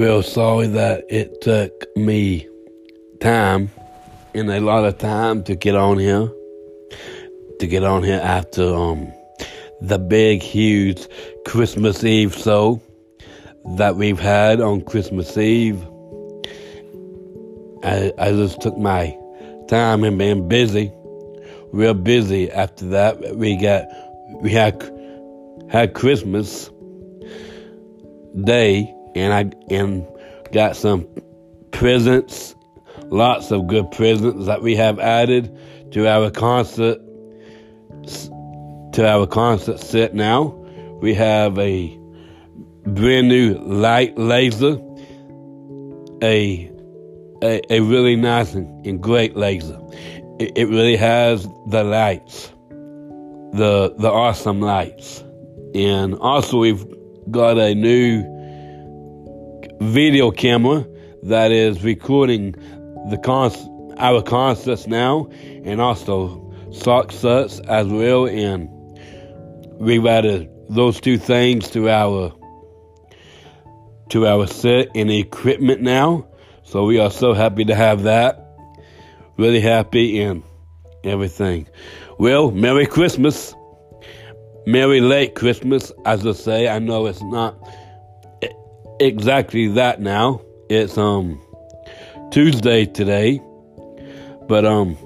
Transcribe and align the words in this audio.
real 0.00 0.22
sorry 0.22 0.66
that 0.66 1.04
it 1.10 1.42
took 1.42 1.84
me 1.94 2.48
time 3.20 3.68
and 4.32 4.50
a 4.50 4.58
lot 4.58 4.82
of 4.82 4.96
time 4.96 5.44
to 5.44 5.54
get 5.54 5.76
on 5.76 5.98
here. 5.98 6.26
To 7.58 7.66
get 7.66 7.84
on 7.84 8.02
here 8.02 8.20
after 8.22 8.64
um 8.74 9.12
the 9.82 9.98
big 9.98 10.40
huge 10.42 11.06
Christmas 11.46 12.02
Eve 12.02 12.34
show 12.34 12.80
that 13.76 13.96
we've 13.96 14.18
had 14.18 14.62
on 14.62 14.80
Christmas 14.80 15.36
Eve. 15.36 15.86
I 17.84 18.10
I 18.16 18.30
just 18.30 18.62
took 18.62 18.78
my 18.78 19.14
time 19.68 20.02
and 20.04 20.16
been 20.16 20.48
busy, 20.48 20.90
real 21.72 21.92
busy. 21.92 22.50
After 22.50 22.86
that, 22.86 23.36
we 23.36 23.54
got 23.56 23.84
we 24.40 24.50
had 24.50 24.82
had 25.68 25.92
Christmas 25.92 26.70
Day, 28.44 28.94
and 29.14 29.32
I 29.32 29.74
and 29.74 30.06
got 30.52 30.76
some 30.76 31.06
presents, 31.70 32.54
lots 33.06 33.50
of 33.50 33.66
good 33.66 33.90
presents 33.90 34.46
that 34.46 34.62
we 34.62 34.76
have 34.76 34.98
added 34.98 35.56
to 35.92 36.08
our 36.08 36.30
concert 36.30 37.00
to 38.92 39.06
our 39.06 39.26
concert 39.26 39.78
set 39.78 40.14
now. 40.14 40.56
We 41.00 41.14
have 41.14 41.58
a 41.58 41.98
brand 42.84 43.28
new 43.28 43.54
light 43.54 44.18
laser, 44.18 44.78
a 46.22 46.70
a, 47.42 47.60
a 47.72 47.80
really 47.80 48.16
nice 48.16 48.54
and, 48.54 48.84
and 48.86 49.02
great 49.02 49.36
laser. 49.36 49.78
It, 50.38 50.52
it 50.56 50.68
really 50.68 50.96
has 50.96 51.48
the 51.68 51.84
lights, 51.84 52.48
the 52.68 53.94
the 53.98 54.10
awesome 54.10 54.60
lights, 54.60 55.24
and 55.74 56.14
also 56.16 56.58
we've 56.58 56.84
got 57.30 57.58
a 57.58 57.74
new 57.74 58.39
video 59.80 60.30
camera 60.30 60.86
that 61.24 61.52
is 61.52 61.82
recording 61.82 62.52
the 63.10 63.18
con- 63.22 63.96
our 63.98 64.22
concerts 64.22 64.86
now, 64.86 65.26
and 65.64 65.80
also 65.80 66.54
sock 66.72 67.12
sets 67.12 67.60
as 67.60 67.86
well, 67.86 68.26
and 68.26 68.68
we've 69.78 70.06
added 70.06 70.48
those 70.68 71.00
two 71.00 71.18
things 71.18 71.70
to 71.70 71.88
our 71.88 72.32
to 74.10 74.26
our 74.26 74.46
set 74.46 74.88
and 74.94 75.10
equipment 75.10 75.80
now. 75.80 76.26
So 76.62 76.84
we 76.84 76.98
are 76.98 77.10
so 77.10 77.32
happy 77.32 77.64
to 77.66 77.74
have 77.74 78.04
that. 78.04 78.46
Really 79.36 79.60
happy 79.60 80.20
and 80.20 80.42
everything. 81.04 81.68
Well, 82.18 82.50
Merry 82.50 82.86
Christmas. 82.86 83.54
Merry 84.66 85.00
late 85.00 85.34
Christmas, 85.34 85.90
as 86.04 86.26
I 86.26 86.32
say. 86.32 86.68
I 86.68 86.78
know 86.78 87.06
it's 87.06 87.22
not 87.22 87.58
exactly 89.00 89.68
that 89.68 90.00
now. 90.00 90.42
It's 90.68 90.96
um 90.96 91.40
Tuesday 92.30 92.86
today. 92.86 93.40
But 94.46 94.64
um 94.64 94.96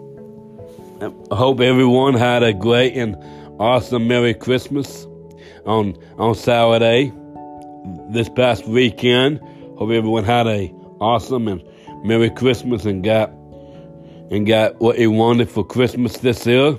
I 1.30 1.36
hope 1.36 1.60
everyone 1.60 2.14
had 2.14 2.42
a 2.42 2.52
great 2.52 2.94
and 2.96 3.16
awesome 3.58 4.08
Merry 4.08 4.34
Christmas 4.34 5.06
on 5.64 5.96
on 6.18 6.34
Saturday 6.34 7.12
this 8.10 8.28
past 8.28 8.66
weekend. 8.66 9.40
Hope 9.78 9.90
everyone 9.90 10.24
had 10.24 10.46
a 10.46 10.68
awesome 11.00 11.48
and 11.48 11.62
Merry 12.04 12.30
Christmas 12.30 12.84
and 12.84 13.02
got 13.02 13.30
and 14.30 14.46
got 14.46 14.80
what 14.80 14.98
you 14.98 15.10
wanted 15.10 15.48
for 15.48 15.64
Christmas 15.64 16.18
this 16.18 16.46
year, 16.46 16.78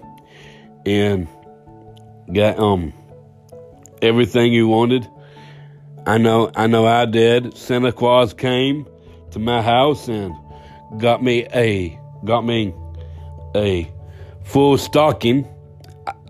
and 0.86 1.28
got 2.34 2.60
um 2.60 2.94
everything 4.02 4.52
you 4.52 4.68
wanted. 4.68 5.08
I 6.08 6.18
know 6.20 6.52
I 6.56 6.68
know 6.68 6.86
I 6.86 7.06
did. 7.06 7.58
Santa 7.58 7.92
Claus 7.92 8.34
came 8.34 8.86
to 9.32 9.40
my 9.40 9.62
house 9.62 10.08
and 10.08 10.36
got 11.00 11.24
me 11.24 11.48
a 11.54 12.00
got 12.26 12.46
me 12.46 12.74
a 13.56 13.92
full 14.44 14.78
stocking. 14.78 15.48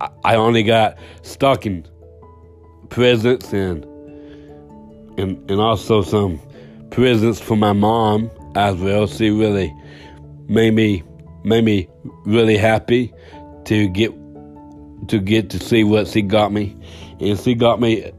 I, 0.00 0.08
I 0.24 0.36
only 0.36 0.62
got 0.62 0.96
stocking 1.22 1.86
presents 2.88 3.52
and 3.52 3.84
and 5.18 5.50
and 5.50 5.60
also 5.60 6.02
some 6.02 6.40
presents 6.90 7.38
for 7.38 7.56
my 7.56 7.72
mom 7.72 8.30
as 8.54 8.76
well. 8.76 9.06
She 9.06 9.30
really 9.30 9.74
made 10.48 10.72
me 10.72 11.02
made 11.44 11.64
me 11.64 11.88
really 12.24 12.56
happy 12.56 13.12
to 13.66 13.88
get 13.88 14.12
to 15.08 15.20
get 15.20 15.50
to 15.50 15.58
see 15.58 15.84
what 15.84 16.08
she 16.08 16.22
got 16.22 16.50
me, 16.50 16.74
and 17.20 17.38
she 17.38 17.54
got 17.54 17.78
me 17.78 18.10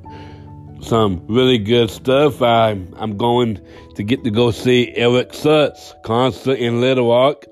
some 0.81 1.25
really 1.27 1.57
good 1.57 1.89
stuff. 1.89 2.41
I'm 2.41 2.93
I'm 2.97 3.17
going 3.17 3.59
to 3.95 4.03
get 4.03 4.23
to 4.23 4.31
go 4.31 4.51
see 4.51 4.93
Eric 4.95 5.29
Sutts 5.29 5.93
concert 6.03 6.59
in 6.59 6.81
Little 6.81 7.09
Rock 7.09 7.45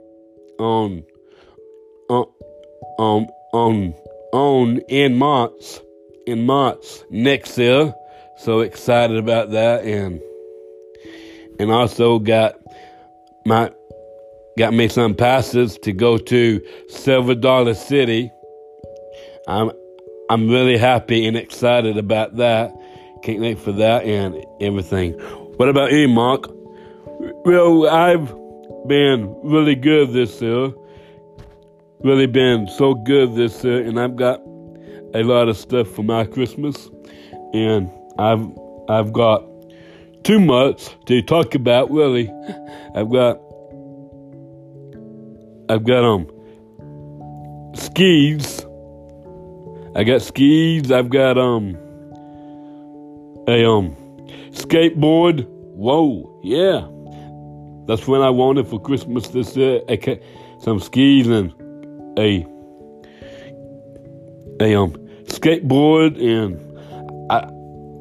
on 0.59 1.03
on 2.09 2.25
on 2.97 3.27
on 3.53 3.93
on 4.33 4.77
in 4.89 5.17
March 5.17 5.79
in 6.27 6.45
March 6.45 6.85
next 7.09 7.57
year. 7.57 7.93
So 8.37 8.59
excited 8.59 9.17
about 9.17 9.51
that 9.51 9.85
and 9.85 10.21
and 11.59 11.71
also 11.71 12.19
got 12.19 12.55
my 13.45 13.71
got 14.57 14.73
me 14.73 14.87
some 14.87 15.15
passes 15.15 15.77
to 15.79 15.93
go 15.93 16.17
to 16.17 16.61
Silver 16.89 17.35
Dollar 17.35 17.73
City. 17.73 18.31
I'm 19.47 19.71
I'm 20.29 20.49
really 20.49 20.77
happy 20.77 21.25
and 21.27 21.37
excited 21.37 21.97
about 21.97 22.37
that. 22.37 22.73
Can't 23.25 23.41
wait 23.41 23.57
for 23.57 23.71
that 23.71 24.03
and 24.03 24.45
everything. 24.61 25.13
What 25.57 25.67
about 25.67 25.91
you, 25.91 26.07
Mark? 26.07 26.45
Well, 27.43 27.89
I've 27.89 28.27
been 28.87 29.35
really 29.43 29.73
good 29.73 30.13
this 30.13 30.39
year. 30.43 30.71
Really 32.03 32.27
been 32.27 32.67
so 32.67 32.93
good 32.93 33.33
this 33.33 33.63
year, 33.63 33.81
and 33.81 33.99
I've 33.99 34.15
got 34.15 34.41
a 35.15 35.23
lot 35.23 35.49
of 35.49 35.57
stuff 35.57 35.87
for 35.87 36.03
my 36.03 36.25
Christmas, 36.25 36.87
and 37.51 37.89
I've 38.19 38.45
I've 38.89 39.11
got 39.11 39.43
too 40.23 40.39
much 40.39 40.95
to 41.07 41.23
talk 41.23 41.55
about. 41.55 41.89
Really, 41.89 42.31
I've 42.93 43.11
got 43.11 43.39
I've 45.67 45.83
got 45.83 46.05
um 46.05 46.27
skis. 47.73 48.63
I 49.95 50.03
got 50.03 50.21
skis. 50.21 50.91
I've 50.91 51.09
got 51.09 51.39
um 51.39 51.75
a 53.47 53.65
um 53.65 53.95
skateboard. 54.51 55.45
Whoa, 55.47 56.39
yeah. 56.43 56.87
That's 57.87 58.07
when 58.07 58.21
I 58.21 58.29
wanted 58.29 58.67
for 58.67 58.81
Christmas 58.81 59.27
this 59.27 59.55
year. 59.55 59.81
Okay, 59.89 60.19
some 60.59 60.79
skis 60.79 61.27
and 61.27 61.53
a 62.17 62.45
a 64.61 64.75
um 64.75 64.93
skateboard 65.25 66.17
and 66.21 66.59
I 67.31 67.49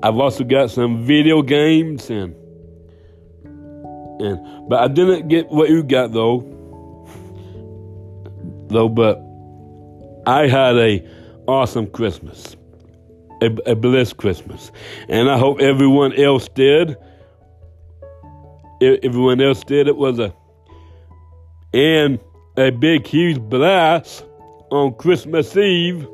I've 0.07 0.19
also 0.19 0.45
got 0.45 0.71
some 0.71 1.05
video 1.05 1.43
games 1.43 2.11
and 2.11 2.35
and 4.21 4.69
but 4.69 4.81
I 4.81 4.89
didn't 4.89 5.29
get 5.29 5.51
what 5.51 5.69
you 5.69 5.83
got 5.83 6.13
though. 6.13 6.51
Though 8.69 8.89
but 8.89 9.21
I 10.27 10.47
had 10.47 10.77
a 10.77 11.07
awesome 11.47 11.87
Christmas. 11.89 12.57
A, 13.45 13.73
a 13.73 13.75
blessed 13.75 14.17
Christmas. 14.17 14.73
And 15.09 15.31
I 15.31 15.39
hope 15.39 15.61
everyone 15.61 16.15
else 16.15 16.49
did. 16.49 16.97
Everyone 18.81 19.41
else 19.41 19.63
did. 19.65 19.87
It 19.87 19.97
was 19.97 20.19
a 20.19 20.35
and 21.75 22.21
a 22.57 22.71
big 22.71 23.07
huge 23.07 23.41
blast 23.41 24.25
on 24.71 24.95
Christmas 24.95 25.57
Eve 25.57 26.07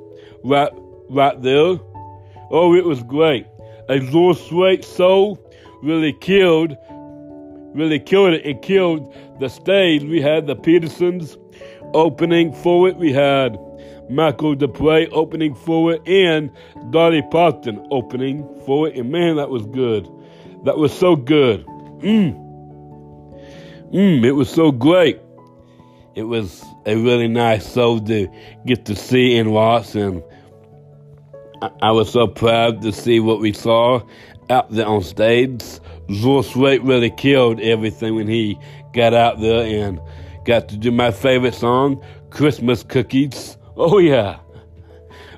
right 0.43 0.73
right 1.11 1.41
there. 1.43 1.78
Oh, 2.51 2.75
it 2.75 2.84
was 2.84 3.03
great. 3.03 3.47
A 3.89 3.97
little 3.97 4.34
sweet 4.34 4.84
soul 4.84 5.39
really 5.83 6.13
killed, 6.13 6.77
really 7.75 8.01
killed 8.01 8.34
it. 8.34 8.47
It 8.47 8.63
killed 8.63 9.15
the 9.39 9.49
stage. 9.49 10.03
We 10.03 10.21
had 10.21 10.47
the 10.47 10.57
Petersons 10.57 11.37
opening 11.95 12.53
for 12.53 12.89
it. 12.89 12.97
We 12.97 13.13
had 13.13 13.59
Michael 14.10 14.54
Dupre 14.54 15.09
opening 15.12 15.54
for 15.54 15.92
it, 15.92 16.07
and 16.07 16.51
Dolly 16.91 17.22
Parton 17.30 17.86
opening 17.91 18.47
for 18.66 18.89
it. 18.89 18.97
And 18.97 19.10
man, 19.10 19.36
that 19.36 19.51
was 19.51 19.65
good. 19.66 20.09
That 20.65 20.77
was 20.77 20.92
so 20.92 21.16
good. 21.16 21.65
Mmm. 22.01 22.34
Mmm, 23.92 24.24
it 24.24 24.33
was 24.33 24.51
so 24.51 24.72
great. 24.72 25.21
It 26.15 26.24
was 26.24 26.65
a 26.86 26.97
really 26.97 27.28
nice 27.28 27.72
show 27.72 27.98
to 27.98 28.28
get 28.66 28.84
to 28.86 28.97
see 28.97 29.36
and 29.36 29.53
watch, 29.53 29.95
and 29.95 30.22
I, 31.63 31.71
I 31.83 31.91
was 31.92 32.10
so 32.10 32.27
proud 32.27 32.83
to 32.83 32.92
see 32.92 33.21
what 33.21 33.41
we 33.41 33.53
saw 33.53 34.03
out 34.48 34.71
there 34.71 34.86
on 34.86 35.03
stage. 35.03 35.63
Zool 36.09 36.45
Sweat 36.45 36.83
really 36.83 37.10
killed 37.10 37.60
everything 37.60 38.16
when 38.16 38.27
he 38.27 38.59
got 38.92 39.15
out 39.15 39.41
there 39.41 39.65
and 39.65 40.01
got 40.45 40.68
to 40.71 40.77
do 40.77 40.91
my 40.91 41.13
favorite 41.13 41.54
song, 41.54 42.04
Christmas 42.30 42.83
Cookies. 42.83 43.56
Oh 43.82 43.97
yeah. 43.97 44.41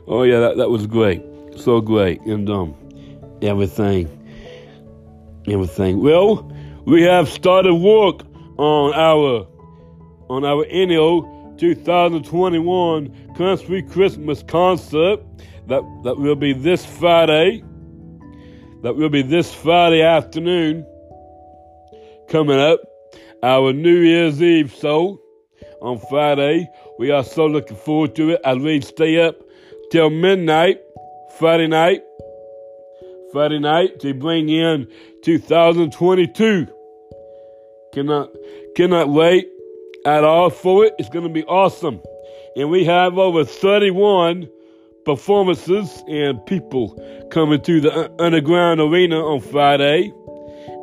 Oh 0.09 0.25
yeah, 0.25 0.41
that, 0.41 0.57
that 0.57 0.69
was 0.69 0.89
great. 0.89 1.23
So 1.57 1.81
great. 1.81 2.21
And 2.23 2.51
um 2.51 2.75
everything. 3.41 4.09
everything. 5.47 6.03
Well, 6.03 6.51
we 6.85 7.03
have 7.03 7.29
started 7.29 7.75
work 7.75 8.23
on 8.59 8.95
our 8.95 9.47
on 10.29 10.45
our 10.45 10.67
annual 10.73 11.55
2021 11.57 13.35
country 13.37 13.81
Christmas 13.81 14.43
concert 14.43 15.21
that 15.69 15.83
that 16.03 16.19
will 16.19 16.35
be 16.35 16.53
this 16.53 16.85
Friday. 16.85 17.63
That 18.83 18.97
will 18.97 19.09
be 19.09 19.23
this 19.23 19.55
Friday 19.55 20.03
afternoon 20.03 20.85
coming 22.29 22.59
up. 22.59 22.81
Our 23.45 23.73
New 23.73 24.01
Year's 24.01 24.43
Eve 24.43 24.73
show 24.73 25.22
on 25.83 25.99
Friday. 26.09 26.71
We 26.99 27.11
are 27.11 27.25
so 27.25 27.47
looking 27.47 27.77
forward 27.77 28.15
to 28.17 28.31
it 28.31 28.41
as 28.45 28.59
we 28.59 28.81
stay 28.81 29.21
up 29.21 29.37
till 29.91 30.11
midnight 30.11 30.81
Friday 31.39 31.67
night. 31.67 32.03
Friday 33.33 33.59
night 33.59 33.99
to 34.01 34.15
bring 34.15 34.49
in 34.49 34.89
2022. 35.25 36.69
Cannot 37.93 38.31
cannot 38.77 39.09
wait 39.09 39.49
at 40.07 40.25
all 40.25 40.51
for 40.51 40.85
it. 40.87 40.95
It's 40.99 41.09
going 41.09 41.27
to 41.27 41.33
be 41.33 41.45
awesome. 41.45 42.01
And 42.57 42.71
we 42.71 42.85
have 42.85 43.19
over 43.19 43.45
31 43.45 44.49
performances 45.05 46.03
and 46.09 46.45
people 46.47 46.97
coming 47.31 47.61
to 47.63 47.81
the 47.81 48.13
underground 48.23 48.81
arena 48.81 49.19
on 49.19 49.41
Friday. 49.41 50.13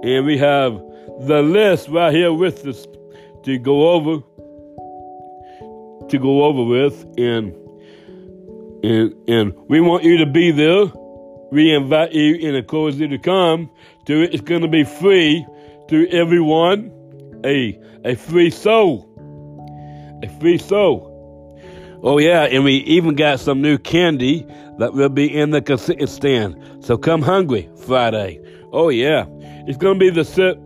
And 0.04 0.25
we 0.25 0.38
have 0.38 0.74
the 1.22 1.42
list 1.42 1.90
right 1.90 2.13
here 2.13 2.34
with 2.34 2.66
us 2.66 2.86
to 3.44 3.57
go 3.57 3.92
over 3.92 4.24
to 6.09 6.19
go 6.19 6.44
over 6.44 6.63
with 6.63 7.06
and 7.17 7.56
and 8.83 9.13
and 9.27 9.53
we 9.67 9.81
want 9.81 10.03
you 10.03 10.17
to 10.17 10.25
be 10.25 10.51
there. 10.51 10.85
We 11.51 11.73
invite 11.73 12.13
you 12.13 12.35
and 12.47 12.56
encourage 12.56 12.95
you 12.95 13.07
to 13.07 13.17
come 13.17 13.69
to 14.06 14.21
it. 14.23 14.33
It's 14.33 14.41
gonna 14.41 14.67
be 14.67 14.83
free 14.83 15.45
to 15.89 16.07
everyone. 16.09 16.91
A 17.45 17.79
a 18.06 18.15
free 18.15 18.50
soul. 18.50 19.06
A 20.23 20.39
free 20.39 20.57
soul. 20.57 21.09
Oh 22.01 22.17
yeah, 22.17 22.44
and 22.44 22.63
we 22.63 22.75
even 22.75 23.15
got 23.15 23.39
some 23.39 23.61
new 23.61 23.77
candy 23.77 24.45
that 24.77 24.94
will 24.94 25.09
be 25.09 25.33
in 25.33 25.50
the 25.50 25.61
concession 25.61 26.07
stand. 26.07 26.83
So 26.85 26.97
come 26.97 27.21
hungry 27.21 27.69
Friday. 27.85 28.39
Oh 28.71 28.89
yeah, 28.89 29.25
it's 29.67 29.77
gonna 29.77 30.00
be 30.00 30.09
the 30.09 30.23
set 30.23 30.57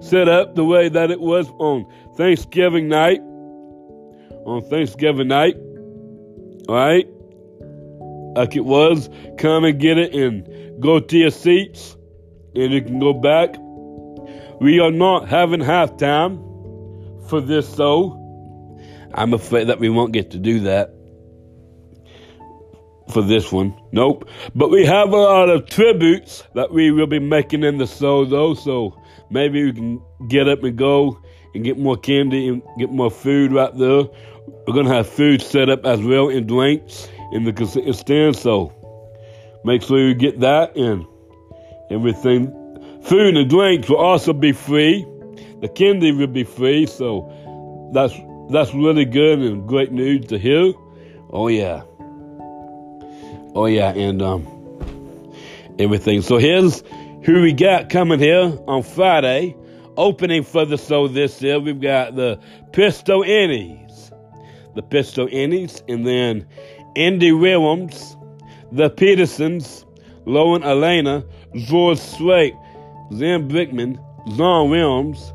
set 0.00 0.28
up 0.28 0.54
the 0.54 0.64
way 0.64 0.88
that 0.88 1.10
it 1.10 1.20
was 1.20 1.48
on 1.58 1.86
Thanksgiving 2.16 2.88
night. 2.88 3.20
On 4.46 4.62
Thanksgiving 4.62 5.28
night, 5.28 5.56
all 6.68 6.74
right, 6.74 7.06
like 8.36 8.56
it 8.56 8.64
was. 8.64 9.08
Come 9.38 9.64
and 9.64 9.78
get 9.78 9.98
it 9.98 10.14
and 10.14 10.80
go 10.80 10.98
to 11.00 11.16
your 11.16 11.30
seats, 11.30 11.96
and 12.54 12.72
you 12.72 12.82
can 12.82 12.98
go 12.98 13.12
back. 13.12 13.56
We 14.60 14.80
are 14.80 14.90
not 14.90 15.28
having 15.28 15.60
halftime 15.60 16.38
for 17.28 17.40
this, 17.40 17.68
so 17.68 18.16
I'm 19.14 19.34
afraid 19.34 19.68
that 19.68 19.78
we 19.78 19.88
won't 19.88 20.12
get 20.12 20.30
to 20.32 20.38
do 20.38 20.60
that 20.60 20.94
for 23.12 23.22
this 23.22 23.50
one. 23.50 23.74
Nope. 23.92 24.28
But 24.54 24.70
we 24.70 24.84
have 24.86 25.12
a 25.12 25.16
lot 25.16 25.48
of 25.48 25.66
tributes 25.66 26.44
that 26.54 26.72
we 26.72 26.90
will 26.90 27.06
be 27.06 27.18
making 27.18 27.64
in 27.64 27.78
the 27.78 27.86
show, 27.86 28.24
though. 28.24 28.54
So 28.54 28.96
maybe 29.30 29.64
we 29.64 29.72
can 29.72 30.02
get 30.28 30.48
up 30.48 30.62
and 30.62 30.76
go 30.76 31.20
and 31.54 31.64
get 31.64 31.78
more 31.78 31.96
candy 31.96 32.48
and 32.48 32.62
get 32.78 32.90
more 32.90 33.10
food 33.10 33.52
right 33.52 33.76
there. 33.76 34.04
We're 34.66 34.74
gonna 34.74 34.94
have 34.94 35.08
food 35.08 35.42
set 35.42 35.68
up 35.68 35.84
as 35.84 36.00
well 36.00 36.28
and 36.28 36.46
drinks 36.46 37.08
in 37.32 37.44
the 37.44 37.92
stand. 37.92 38.36
So 38.36 38.72
make 39.64 39.82
sure 39.82 39.98
you 39.98 40.14
get 40.14 40.40
that 40.40 40.76
and 40.76 41.06
everything. 41.90 42.52
Food 43.02 43.36
and 43.36 43.48
drinks 43.48 43.88
will 43.88 43.96
also 43.96 44.32
be 44.32 44.52
free. 44.52 45.06
The 45.60 45.68
candy 45.68 46.12
will 46.12 46.26
be 46.26 46.44
free. 46.44 46.86
So 46.86 47.90
that's 47.92 48.14
that's 48.50 48.74
really 48.74 49.04
good 49.04 49.38
and 49.38 49.66
great 49.68 49.92
news 49.92 50.26
to 50.26 50.38
hear. 50.38 50.72
Oh 51.30 51.48
yeah. 51.48 51.82
Oh 53.54 53.66
yeah, 53.66 53.92
and 53.92 54.22
um 54.22 54.46
everything. 55.78 56.22
So 56.22 56.38
here's 56.38 56.82
who 57.24 57.42
we 57.42 57.52
got 57.52 57.90
coming 57.90 58.18
here 58.18 58.58
on 58.66 58.82
Friday. 58.82 59.56
Opening 60.00 60.44
for 60.44 60.64
the 60.64 60.78
show 60.78 61.08
this 61.08 61.42
year, 61.42 61.60
we've 61.60 61.78
got 61.78 62.16
the 62.16 62.40
Pistol 62.72 63.22
Annies. 63.22 64.10
The 64.74 64.80
Pistol 64.80 65.28
Annies, 65.30 65.82
and 65.88 66.06
then 66.06 66.46
Andy 66.96 67.32
Williams, 67.32 68.16
the 68.72 68.88
Petersons, 68.88 69.84
Lauren 70.24 70.62
Alaina, 70.62 71.22
George 71.54 71.98
Strait, 71.98 72.54
Zan 73.12 73.50
Brickman, 73.50 74.02
John 74.38 74.70
Williams, 74.70 75.34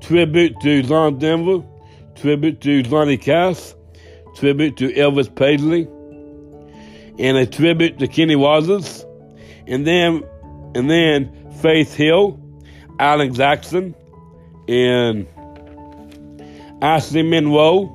tribute 0.00 0.58
to 0.62 0.82
John 0.84 1.18
Denver, 1.18 1.62
tribute 2.14 2.62
to 2.62 2.82
Johnny 2.82 3.18
Cash, 3.18 3.74
tribute 4.34 4.78
to 4.78 4.90
Elvis 4.94 5.28
Presley, 5.34 5.86
and 7.18 7.36
a 7.36 7.44
tribute 7.44 7.98
to 7.98 8.08
Kenny 8.08 8.36
Rogers, 8.36 9.04
and 9.66 9.86
then 9.86 10.24
and 10.74 10.88
then 10.88 11.30
Faith 11.60 11.94
Hill, 11.94 12.41
Alan 12.98 13.34
Jackson, 13.34 13.94
and 14.68 15.26
Ashley 16.80 17.22
Monroe, 17.22 17.90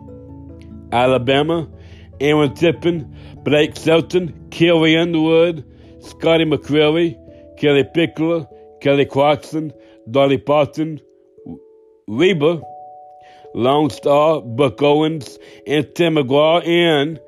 Alabama, 0.91 1.67
Aaron 2.19 2.53
Tippin, 2.53 3.15
Blake 3.43 3.77
Shelton, 3.77 4.49
Kelly 4.49 4.97
Underwood, 4.97 5.63
Scotty 6.01 6.45
McCreery, 6.45 7.17
Kellie 7.57 7.83
Pickler, 7.83 8.47
Kelly 8.81 9.05
Clarkson, 9.05 9.71
Dolly 10.09 10.37
Parton, 10.37 11.01
Reba, 12.07 12.61
Lone 13.53 13.89
Star, 13.89 14.41
Buck 14.41 14.81
Owens, 14.81 15.37
and 15.65 15.93
Tim 15.95 16.15
McGraw, 16.15 16.65
and 16.65 17.19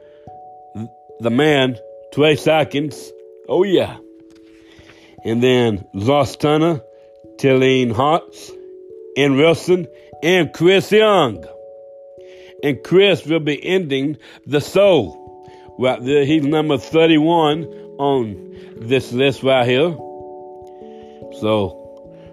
the 1.19 1.29
man, 1.29 1.77
Trey 2.13 2.37
Atkins. 2.47 3.11
Oh, 3.47 3.63
yeah. 3.63 3.97
And 5.25 5.43
then 5.43 5.85
Lost 5.93 6.39
Turner, 6.39 6.81
Tilleen 7.39 7.93
Hartz, 7.93 8.51
and 9.15 9.37
Wilson, 9.37 9.87
and 10.21 10.51
Chris 10.51 10.91
Young. 10.91 11.45
And 12.61 12.83
Chris 12.83 13.25
will 13.25 13.39
be 13.39 13.65
ending 13.65 14.17
the 14.45 14.59
show. 14.59 15.15
Right 15.79 16.03
there, 16.03 16.25
he's 16.25 16.43
number 16.43 16.77
31 16.77 17.63
on 17.97 18.75
this 18.81 19.13
list 19.13 19.41
right 19.43 19.65
here. 19.65 19.91
So, 21.39 21.79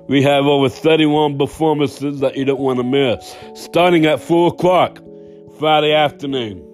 we 0.08 0.24
have 0.24 0.46
over 0.46 0.68
31 0.68 1.38
performances 1.38 2.18
that 2.18 2.36
you 2.36 2.44
don't 2.44 2.58
want 2.58 2.78
to 2.78 2.84
miss. 2.84 3.36
Starting 3.54 4.06
at 4.06 4.20
4 4.20 4.48
o'clock 4.48 4.98
Friday 5.60 5.92
afternoon. 5.92 6.64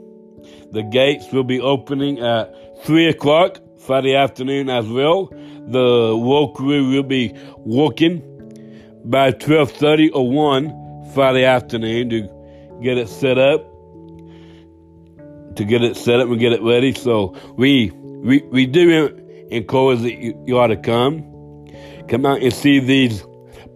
The 0.70 0.82
gates 0.82 1.30
will 1.32 1.44
be 1.44 1.60
opening 1.60 2.18
at 2.20 2.54
3 2.84 3.08
o'clock 3.08 3.58
Friday 3.78 4.14
afternoon 4.14 4.70
as 4.70 4.86
well. 4.86 5.26
The 5.66 6.52
crew 6.54 6.88
will 6.90 7.02
be 7.02 7.34
working 7.58 8.31
by 9.04 9.32
12.30 9.32 10.10
or 10.14 10.30
1 10.30 11.12
Friday 11.14 11.44
afternoon 11.44 12.10
to 12.10 12.78
get 12.82 12.98
it 12.98 13.08
set 13.08 13.38
up. 13.38 13.68
To 15.56 15.64
get 15.64 15.82
it 15.82 15.96
set 15.96 16.20
up 16.20 16.28
and 16.28 16.38
get 16.38 16.52
it 16.52 16.62
ready. 16.62 16.94
So 16.94 17.36
we 17.56 17.90
we, 17.90 18.40
we 18.50 18.66
do 18.66 19.08
encourage 19.50 20.00
that 20.00 20.14
you, 20.14 20.42
you 20.46 20.58
ought 20.58 20.68
to 20.68 20.76
come 20.76 21.32
come 22.08 22.24
out 22.24 22.42
and 22.42 22.52
see 22.52 22.78
these 22.78 23.24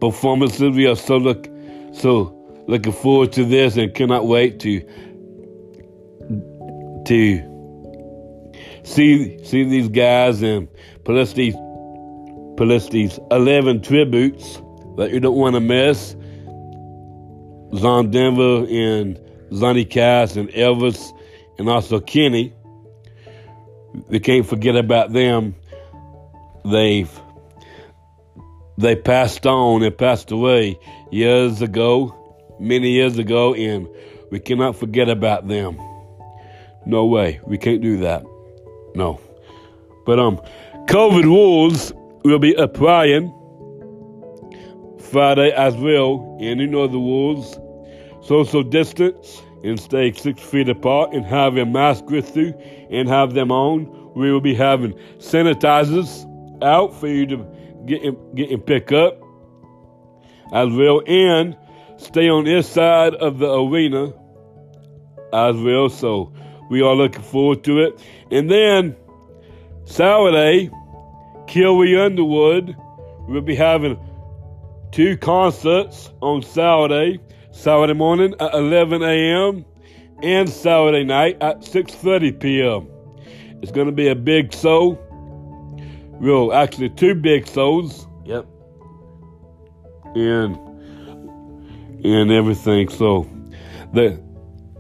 performances. 0.01 0.75
We 0.75 0.87
are 0.87 0.97
so 0.97 1.19
look 1.19 1.49
so 1.93 2.33
looking 2.67 2.93
forward 2.93 3.33
to 3.33 3.45
this 3.45 3.77
and 3.77 3.93
cannot 3.95 4.27
wait 4.27 4.61
to 4.61 4.81
to 7.07 7.53
see 8.85 9.45
see 9.45 9.65
these 9.65 9.89
guys 9.89 10.43
and 10.43 10.69
plus 11.05 11.35
these 11.35 11.55
eleven 13.31 13.83
tributes 13.83 14.63
that 14.97 15.11
you 15.11 15.21
don't 15.21 15.37
want 15.37 15.55
to 15.55 15.61
miss. 15.61 16.17
Zon 17.75 18.11
Denver 18.11 18.67
and 18.69 19.21
Johnny 19.53 19.85
Cash 19.85 20.37
and 20.37 20.49
Elvis 20.51 21.13
and 21.59 21.69
also 21.69 22.01
Kenny. 22.01 22.53
We 24.09 24.21
can't 24.21 24.47
forget 24.47 24.77
about 24.77 25.13
them. 25.13 25.55
They've 26.65 27.11
they 28.79 28.95
passed 28.95 29.47
on 29.47 29.83
and 29.83 29.97
passed 29.97 30.31
away 30.31 30.79
years 31.11 31.63
ago, 31.63 32.15
many 32.61 32.91
years 32.91 33.17
ago, 33.19 33.55
and 33.55 33.89
we 34.31 34.39
cannot 34.39 34.77
forget 34.77 35.09
about 35.09 35.49
them. 35.49 35.79
No 36.85 37.07
way. 37.07 37.41
We 37.47 37.59
can't 37.59 37.81
do 37.81 37.99
that. 37.99 38.25
No. 38.95 39.21
But 40.05 40.19
um 40.21 40.41
COVID 40.89 41.25
rules 41.25 41.93
will 42.25 42.39
be 42.39 42.55
applying 42.55 43.33
Friday 45.07 45.51
as 45.53 45.77
well, 45.77 46.39
and 46.41 46.61
you 46.61 46.67
know 46.67 46.87
the 46.87 46.99
rules. 46.99 47.59
Social 48.23 48.63
distance 48.63 49.43
and 49.63 49.79
stay 49.79 50.13
six 50.13 50.43
feet 50.43 50.69
apart 50.69 51.13
and 51.13 51.25
have 51.25 51.57
a 51.57 51.65
mask 51.65 52.07
with 52.11 52.37
you 52.37 52.53
and 52.91 53.09
have 53.09 53.35
them 53.35 53.53
on. 53.53 54.13
We 54.15 54.33
will 54.33 54.41
be 54.41 54.55
having 54.55 54.93
sanitizers 55.19 56.25
out 56.63 56.95
for 56.95 57.07
you 57.07 57.27
to 57.27 57.47
get 57.87 58.35
getting 58.35 58.61
picked 58.61 58.93
up 58.93 59.21
as 60.53 60.73
well, 60.73 61.03
and 61.07 61.57
stay 61.97 62.29
on 62.29 62.45
this 62.45 62.69
side 62.69 63.15
of 63.15 63.39
the 63.39 63.53
arena 63.53 64.13
as 65.33 65.57
well. 65.57 65.89
So 65.89 66.33
we 66.71 66.83
are 66.83 66.95
looking 66.95 67.23
forward 67.23 67.65
to 67.65 67.81
it. 67.81 68.01
And 68.31 68.51
then 68.51 68.97
Saturday, 69.85 70.71
Carrie 71.47 72.01
Underwood 72.01 72.77
will 73.29 73.43
be 73.43 73.55
having 73.55 73.99
two 74.97 75.15
concerts 75.19 76.11
on 76.23 76.41
Saturday. 76.41 77.21
Saturday 77.51 77.93
morning 77.93 78.35
at 78.41 78.55
11 78.55 79.03
a.m. 79.03 79.63
and 80.23 80.49
Saturday 80.49 81.05
night 81.05 81.37
at 81.43 81.61
6:30 81.61 82.41
p.m. 82.41 82.89
It's 83.61 83.71
going 83.71 83.89
to 83.89 83.93
be 83.93 84.09
a 84.09 84.15
big 84.15 84.55
show. 84.55 84.99
Well, 86.19 86.51
actually, 86.51 86.89
two 86.89 87.15
big 87.15 87.47
shows. 87.47 88.07
Yep. 88.25 88.47
And 90.15 90.57
and 92.03 92.33
everything. 92.33 92.89
So 92.89 93.29
the 93.93 94.19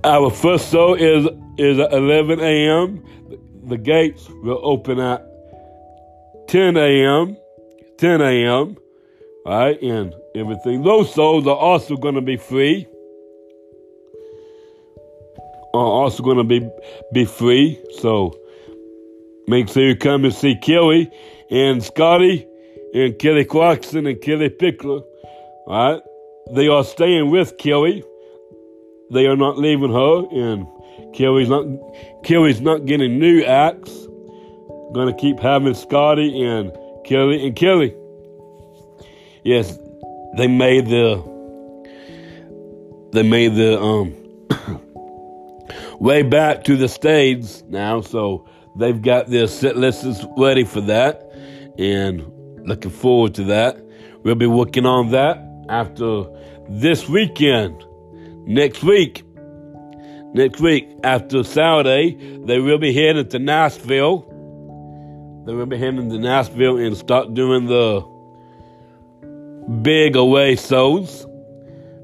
our 0.03 0.31
first 0.31 0.73
show 0.73 0.95
is 0.95 1.29
is 1.59 1.79
at 1.79 1.93
11 1.93 2.41
a.m. 2.41 3.05
The 3.67 3.77
gates 3.77 4.31
will 4.43 4.61
open 4.63 4.99
at 4.99 5.27
10 6.49 6.79
a.m. 6.79 7.37
10 7.99 8.23
a.m. 8.23 8.79
Right, 9.47 9.81
and 9.81 10.15
everything. 10.35 10.83
Those 10.83 11.15
souls 11.15 11.47
are 11.47 11.57
also 11.57 11.97
going 11.97 12.17
to 12.17 12.21
be 12.21 12.37
free. 12.37 12.87
Are 15.73 15.79
also 15.79 16.23
going 16.23 16.38
to 16.38 16.45
be 16.45 16.69
be 17.12 17.25
free. 17.25 17.81
So 18.00 18.37
make 19.47 19.69
sure 19.69 19.87
you 19.87 19.97
come 19.97 20.25
and 20.25 20.35
see 20.35 20.57
Kelly 20.57 21.11
and 21.50 21.83
Scotty 21.83 22.47
and 22.93 23.19
Kelly 23.19 23.45
Clarkson 23.45 24.07
and 24.07 24.21
Kellie 24.21 24.50
Pickler. 24.50 25.05
Right, 25.69 26.00
they 26.53 26.69
are 26.69 26.83
staying 26.83 27.31
with 27.31 27.57
Kelly 27.59 28.03
they 29.11 29.26
are 29.26 29.37
not 29.37 29.59
leaving 29.59 29.93
her, 29.93 30.26
and 30.33 30.67
Kelly's 31.15 31.49
not 31.49 31.65
Kelly's 32.25 32.61
not 32.61 32.87
getting 32.87 33.19
new 33.19 33.45
acts. 33.45 33.93
Gonna 34.93 35.15
keep 35.15 35.38
having 35.38 35.75
Scotty 35.75 36.43
and 36.43 36.73
Kelly 37.05 37.47
and 37.47 37.55
Kelly. 37.55 37.95
Yes, 39.47 39.79
they 40.37 40.49
made 40.49 40.88
the 40.88 41.23
they 43.12 43.23
made 43.23 43.55
the 43.55 43.81
um 43.81 44.12
way 46.00 46.25
back 46.25 46.65
to 46.65 46.76
the 46.76 46.88
stage 46.88 47.62
now, 47.69 48.00
so 48.00 48.45
they've 48.76 49.00
got 49.00 49.29
their 49.29 49.47
set 49.47 49.76
lists 49.76 50.25
ready 50.37 50.65
for 50.65 50.81
that, 50.81 51.31
and 51.79 52.26
looking 52.67 52.91
forward 52.91 53.37
to 53.37 53.45
that. 53.45 53.81
We'll 54.25 54.35
be 54.35 54.49
working 54.49 54.85
on 54.85 55.12
that 55.12 55.38
after 55.69 56.25
this 56.69 57.09
weekend 57.09 57.85
next 58.49 58.83
week. 58.83 59.23
Next 60.35 60.61
week, 60.61 60.88
after 61.05 61.45
Saturday, 61.45 62.17
they 62.45 62.59
will 62.59 62.79
be 62.79 62.93
heading 62.93 63.29
to 63.29 63.38
Nashville. 63.38 64.23
They 65.47 65.55
will 65.55 65.67
be 65.67 65.79
heading 65.79 66.11
to 66.11 66.19
Nashville 66.19 66.79
and 66.79 66.97
start 66.97 67.33
doing 67.35 67.67
the 67.67 68.16
big 69.83 70.17
away 70.17 70.57
shows. 70.57 71.27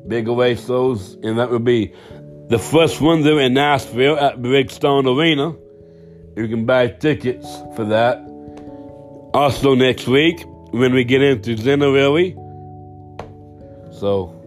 Big 0.07 0.29
away 0.29 0.57
shows, 0.57 1.15
and 1.23 1.39
that 1.39 1.51
will 1.51 1.61
be 1.61 1.95
the 2.49 2.59
first 2.59 3.01
one 3.01 3.23
there 3.23 3.39
in 3.41 3.55
Nashville 3.55 4.19
at 4.19 4.39
Bridgestone 4.39 5.07
Arena. 5.07 5.57
You 6.37 6.49
can 6.49 6.67
buy 6.67 6.89
tickets 6.89 7.47
for 7.77 7.85
that. 7.85 8.19
Also 9.33 9.75
next 9.75 10.09
week, 10.09 10.45
when 10.73 10.93
we 10.93 11.05
get 11.05 11.23
into 11.23 11.55
January. 11.55 12.33
So 13.93 14.39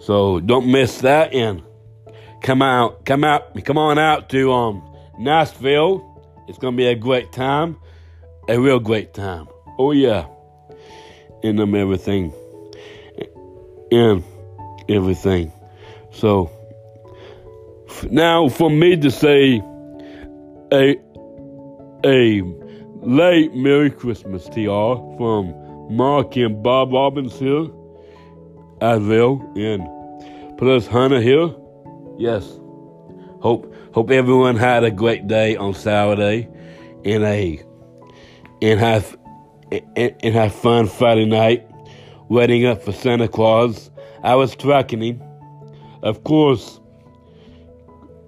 so 0.00 0.40
don't 0.40 0.70
miss 0.70 0.98
that 1.02 1.32
and 1.32 1.62
come 2.42 2.60
out, 2.60 3.04
come 3.04 3.22
out, 3.22 3.64
come 3.64 3.78
on 3.78 3.98
out 3.98 4.28
to 4.30 4.52
um 4.52 4.82
Nashville. 5.18 6.08
It's 6.48 6.58
gonna 6.58 6.76
be 6.76 6.88
a 6.88 6.96
great 6.96 7.32
time, 7.32 7.76
a 8.48 8.58
real 8.58 8.80
great 8.80 9.14
time. 9.14 9.46
Oh 9.78 9.92
yeah, 9.92 10.26
in 11.42 11.56
them 11.56 11.74
everything, 11.74 12.32
in 13.90 14.24
everything. 14.88 15.52
So 16.12 16.50
now 18.10 18.48
for 18.48 18.70
me 18.70 18.96
to 18.96 19.10
say 19.10 19.62
a 20.72 20.96
a 22.04 22.42
late 23.02 23.54
Merry 23.54 23.90
Christmas 23.90 24.48
to 24.50 24.60
y'all 24.60 25.16
from 25.16 25.96
Mark 25.96 26.36
and 26.36 26.62
Bob 26.62 26.92
Robbins 26.92 27.38
here 27.38 27.66
well, 28.82 29.52
and 29.56 30.58
plus 30.58 30.86
Hunter 30.86 31.20
here. 31.20 31.54
Yes. 32.18 32.58
Hope 33.40 33.72
hope 33.94 34.10
everyone 34.10 34.56
had 34.56 34.84
a 34.84 34.90
great 34.90 35.26
day 35.28 35.56
on 35.56 35.74
Saturday, 35.74 36.48
and 37.04 37.22
a 37.24 37.62
and 38.60 38.80
have 38.80 39.16
and, 39.72 40.14
and 40.22 40.34
have 40.34 40.54
fun 40.54 40.86
Friday 40.86 41.26
night, 41.26 41.66
waiting 42.28 42.66
up 42.66 42.82
for 42.82 42.92
Santa 42.92 43.28
Claus. 43.28 43.90
I 44.22 44.34
was 44.34 44.54
tracking 44.54 45.02
him. 45.02 45.22
Of 46.02 46.24
course, 46.24 46.80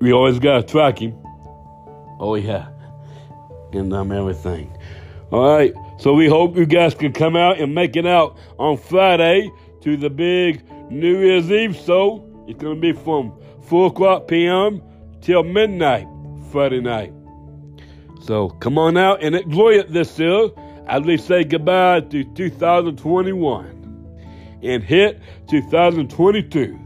we 0.01 0.13
always 0.13 0.39
gotta 0.39 0.63
track 0.63 0.99
him. 0.99 1.15
Oh 2.21 2.37
yeah, 2.37 2.69
and 3.73 3.93
um 3.93 4.13
everything. 4.13 4.77
All 5.31 5.57
right. 5.57 5.75
So 5.99 6.13
we 6.13 6.29
hope 6.29 6.57
you 6.57 6.67
guys 6.67 6.95
can 6.95 7.13
come 7.13 7.37
out 7.37 7.59
and 7.61 7.75
make 7.75 7.97
it 7.97 8.07
out 8.07 8.37
on 8.59 8.77
Friday 8.77 9.51
to 9.83 9.97
the 9.97 10.11
big 10.11 10.63
New 10.91 11.19
Year's 11.21 11.51
Eve 11.51 11.77
show. 11.77 12.25
It's 12.47 12.61
to 12.61 12.75
be 12.75 12.93
from 12.93 13.33
4 13.63 13.89
o'clock 13.89 14.29
p.m. 14.29 14.83
till 15.21 15.43
midnight 15.43 16.07
Friday 16.53 16.81
night. 16.81 17.13
So 18.23 18.51
come 18.51 18.79
on 18.79 18.97
out 18.97 19.23
and 19.23 19.35
enjoy 19.35 19.71
it 19.71 19.93
this 19.93 20.19
year 20.19 20.51
as 20.87 21.03
we 21.03 21.17
say 21.17 21.45
goodbye 21.45 22.01
to 22.01 22.25
2021 22.35 24.59
and 24.63 24.83
hit 24.83 25.21
2022. 25.49 26.79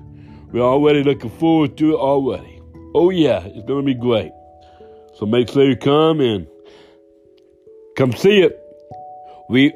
We're 0.52 0.62
already 0.62 1.02
looking 1.02 1.30
forward 1.30 1.76
to 1.78 1.92
it 1.92 1.96
already. 1.96 2.60
Oh 2.94 3.10
yeah, 3.10 3.44
it's 3.44 3.66
going 3.66 3.86
to 3.86 3.86
be 3.86 3.94
great. 3.94 4.32
So 5.16 5.26
make 5.26 5.50
sure 5.50 5.68
you 5.68 5.76
come 5.76 6.20
and 6.20 6.46
come 7.96 8.12
see 8.12 8.40
it. 8.40 8.58
We 9.48 9.72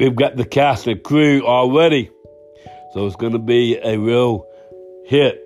we've 0.00 0.16
got 0.16 0.36
the 0.36 0.44
cast 0.44 0.86
and 0.86 1.02
crew 1.02 1.46
already. 1.46 2.10
So 2.92 3.06
it's 3.06 3.16
going 3.16 3.32
to 3.32 3.38
be 3.38 3.76
a 3.76 3.98
real 3.98 4.46
hit 5.04 5.44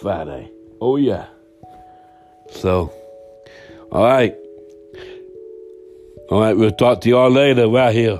Friday. 0.00 0.50
Oh, 0.80 0.96
yeah. 0.96 1.26
So, 2.50 2.92
all 3.92 4.04
right. 4.04 4.34
All 6.30 6.40
right, 6.40 6.56
we'll 6.56 6.72
talk 6.72 7.00
to 7.02 7.08
y'all 7.08 7.30
later 7.30 7.68
right 7.68 7.94
here. 7.94 8.18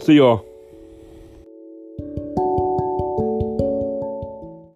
See 0.00 0.14
y'all. 0.14 0.51